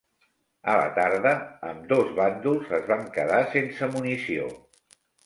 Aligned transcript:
A 0.71 0.77
la 0.77 0.85
tarda, 0.93 1.33
ambdós 1.71 2.09
bàndols 2.21 2.71
es 2.79 2.87
van 2.93 3.05
quedar 3.19 3.39
sense 3.53 3.91
munició. 3.97 4.49